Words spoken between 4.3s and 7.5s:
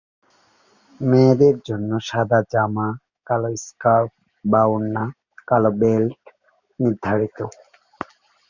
বা ওড়না, কালো বেল্ট নির্ধারিত।